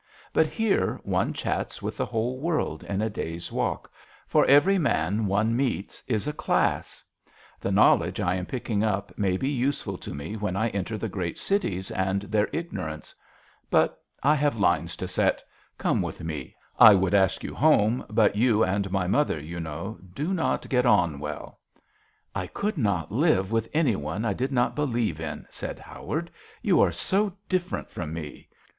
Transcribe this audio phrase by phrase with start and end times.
[0.33, 3.91] But here one chats with the whole world in a day's walk,
[4.25, 7.03] for every man one meets is a class,
[7.59, 11.07] The knowledge I am picking up may be useful to me when I enter the
[11.07, 13.13] great cities and their ignor ance.
[13.69, 15.43] But I have lines to set.
[15.77, 16.55] Come with me.
[16.79, 20.87] I would ask you home, but you and my mother, you know, do not get
[20.87, 21.57] on well/'"
[22.41, 26.31] I could not live with any one I did not believe in," said Howard;
[26.63, 28.49] "you are so different from me.